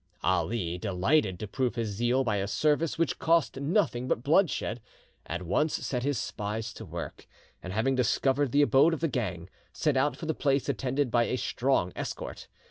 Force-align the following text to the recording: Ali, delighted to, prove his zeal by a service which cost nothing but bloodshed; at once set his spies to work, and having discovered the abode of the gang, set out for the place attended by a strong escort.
Ali, 0.23 0.79
delighted 0.79 1.39
to, 1.41 1.47
prove 1.47 1.75
his 1.75 1.89
zeal 1.89 2.23
by 2.23 2.37
a 2.37 2.47
service 2.47 2.97
which 2.97 3.19
cost 3.19 3.57
nothing 3.59 4.07
but 4.07 4.23
bloodshed; 4.23 4.81
at 5.27 5.43
once 5.43 5.75
set 5.75 6.01
his 6.01 6.17
spies 6.17 6.73
to 6.73 6.85
work, 6.85 7.27
and 7.61 7.71
having 7.71 7.93
discovered 7.93 8.51
the 8.51 8.63
abode 8.63 8.95
of 8.95 8.99
the 9.01 9.07
gang, 9.07 9.47
set 9.71 9.95
out 9.95 10.15
for 10.17 10.25
the 10.25 10.33
place 10.33 10.67
attended 10.67 11.11
by 11.11 11.25
a 11.25 11.37
strong 11.37 11.93
escort. 11.95 12.47